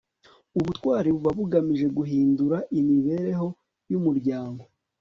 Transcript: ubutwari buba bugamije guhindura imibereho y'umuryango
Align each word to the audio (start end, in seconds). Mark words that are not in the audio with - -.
ubutwari 0.57 1.09
buba 1.15 1.31
bugamije 1.37 1.87
guhindura 1.97 2.57
imibereho 2.79 3.47
y'umuryango 3.91 4.63